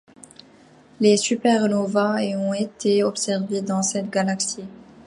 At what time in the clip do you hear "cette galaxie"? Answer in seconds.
3.83-4.65